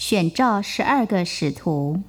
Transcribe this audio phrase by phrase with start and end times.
[0.00, 2.00] 选召十二个使徒。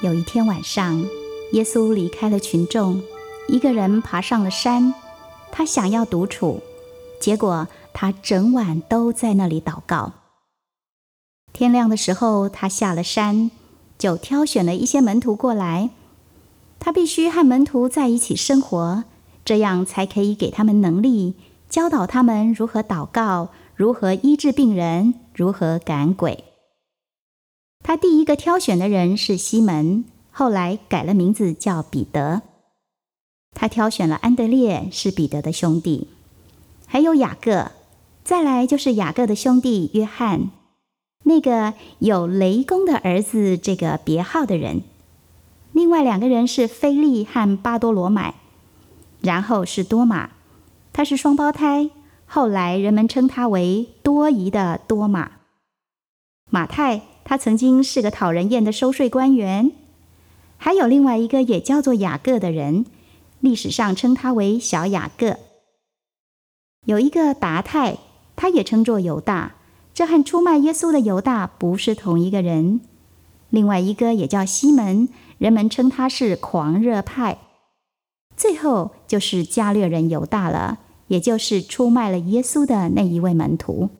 [0.00, 1.06] 有一天晚上，
[1.52, 3.00] 耶稣离开了群众，
[3.46, 4.92] 一个人爬上了山。
[5.52, 6.60] 他想要独处，
[7.20, 10.14] 结果他整晚都在那里祷告。
[11.52, 13.52] 天亮的时候，他下了山，
[13.96, 15.90] 就挑选了一些门徒过来。
[16.80, 19.04] 他必须和门徒在一起生活，
[19.44, 21.36] 这样才可以给他们能力，
[21.72, 26.44] 教导他们如何祷告，如何医治病人，如何赶鬼。
[27.82, 32.42] 他第一个挑选的人是西门，后来改了名字叫彼得。
[33.54, 36.08] 他挑选了安德烈，是彼得的兄弟，
[36.86, 37.72] 还有雅各，
[38.22, 40.50] 再来就是雅各的兄弟约翰，
[41.24, 44.82] 那个有雷公的儿子这个别号的人。
[45.72, 48.34] 另外两个人是菲利和巴多罗买，
[49.22, 50.31] 然后是多马，
[50.92, 51.90] 他是双胞胎，
[52.26, 55.32] 后来人们称他为多疑的多马。
[56.50, 59.72] 马太，他曾经是个讨人厌的收税官员。
[60.58, 62.86] 还有另外一个也叫做雅各的人。
[63.40, 65.38] 历史上称他为小雅各。
[66.86, 67.98] 有一个达泰，
[68.36, 69.54] 他也称作犹大，
[69.92, 72.80] 这和出卖耶稣的犹大不是同一个人。
[73.50, 75.08] 另外一个也叫西门，
[75.38, 77.38] 人们称他是狂热派。
[78.36, 80.78] 最后就是加略人犹大了，
[81.12, 83.90] 也就是出卖了耶稣的那一位门徒。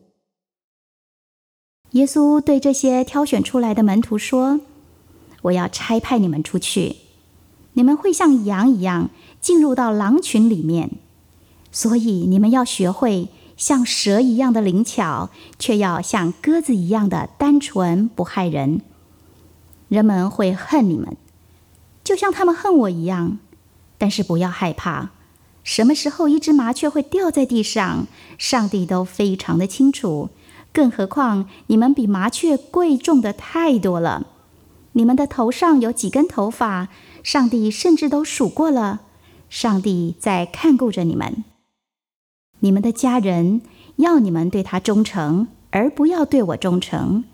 [1.91, 4.61] 耶稣对这些挑选出来的门徒说
[5.43, 6.97] ：“我要差派你们出去，
[7.75, 9.11] 你们会像羊一样。”
[9.43, 10.93] 进入到狼群里面，
[11.71, 18.81] 所以你们要学会像蛇一样的灵巧，却要像鸽子一样的单纯，不害人。
[19.89, 21.17] 人们会恨你们，
[22.03, 23.39] 就像他们恨我一样。
[23.99, 25.11] 但是不要害怕，
[25.65, 30.31] 什么时候一只麻雀会掉在地上，上帝都非常的清楚。
[30.73, 34.27] 更何况你们比麻雀贵重的太多了。
[34.93, 36.89] 你们的头上有几根头发，
[37.23, 39.03] 上帝甚至都数过了。
[39.49, 41.45] 上帝在看顾着你们，
[42.61, 43.61] 你们的家人
[43.97, 47.25] 要你们对他忠诚，而不要对我忠诚。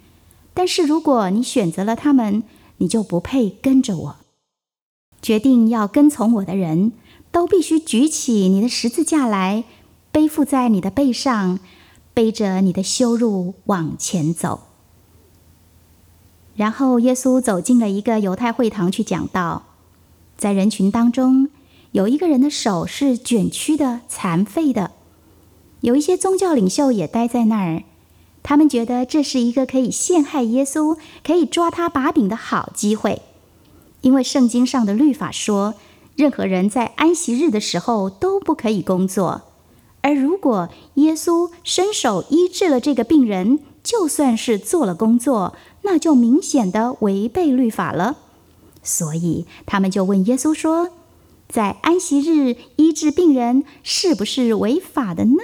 [0.53, 2.43] 但是如果你选择了他们，
[2.79, 4.17] 你就不配跟着我。
[5.23, 6.93] 决定要跟从我的人
[7.39, 9.63] 都必须举起你的十字架来，
[10.11, 11.61] 背负在你的背上，
[12.13, 14.63] 背着你的羞辱往前走。
[16.57, 19.67] 然后耶稣走进了一个犹太会堂去讲道，
[20.37, 21.49] 在人群当中。
[21.93, 24.91] 有一个人的手是卷曲的、残废的，
[25.83, 27.85] 有一些宗教领袖也待在那儿，
[28.43, 33.23] 他们觉得这是一个可以陷害耶稣、可以抓他把柄的好机会，
[34.01, 35.75] 因为圣经上的律法说，
[36.19, 39.43] 任何人在安息日的时候都不可以工作，
[40.01, 48.17] 而如果耶稣伸手医治了这个病人，就算是做了工作，那就明显的违背律法了，
[48.83, 50.91] 所以他们就问耶稣说。
[51.49, 55.37] 在安息日医治病人是不是违法的呢？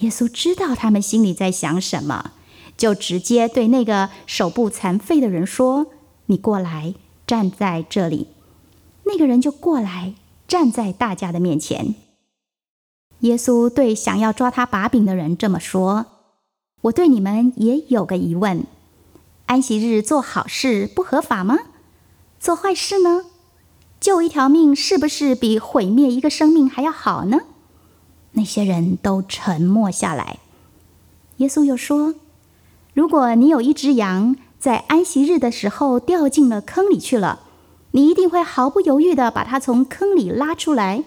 [0.00, 2.32] 耶稣知道他们心里在想什么，
[2.76, 5.86] 就直接对那个手部残废的人说
[6.26, 6.94] ：“你过来，
[7.28, 8.26] 站在这里。”
[9.12, 10.14] 那个人就过来，
[10.46, 11.96] 站在大家的面前。
[13.20, 16.06] 耶稣对想要抓他把柄的人这么说
[16.82, 18.64] ：“我对你们也有个疑问：
[19.46, 21.58] 安息日做好事不合法吗？
[22.38, 23.24] 做坏事呢？”
[23.98, 27.40] 救一条命是不是比毁灭一个生命还要好呢？
[28.32, 30.38] 那些人都沉默下来。
[31.38, 32.14] 耶稣又说
[32.94, 37.40] ：“如果你有一只羊在安息日的时候掉进了坑里去了，
[37.92, 41.04] 你一定会毫不犹豫的把它从坑里拉出来。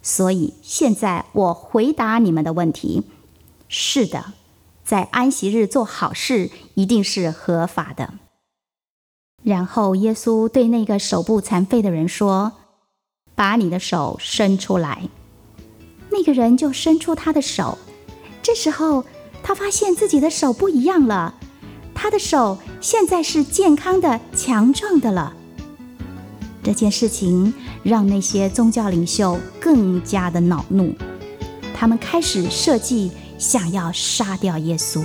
[0.00, 3.04] 所以现在我回答你们的问题：
[3.68, 4.32] 是的，
[4.84, 8.14] 在安息日做好事一定是合法的。”
[9.44, 12.52] 然后耶稣对那个手部残废的人说
[13.34, 15.08] ：“把你的手伸出来。”
[16.10, 17.78] 那个人就伸出他的手。
[18.42, 19.04] 这时候
[19.42, 21.34] 他发现自己的手不一样了，
[21.94, 25.34] 他的手现在是健康的、强壮的了。
[26.62, 30.94] 这件事情让那些宗教领袖更加的恼怒，
[31.74, 35.02] 他们开始设计想要杀掉耶稣。